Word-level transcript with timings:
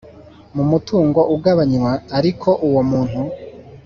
mu 0.55 0.63
mutungo 0.71 1.21
ugabanywa 1.35 1.91
ariko 2.17 2.49
uwo 2.67 2.81
muntu 2.89 3.19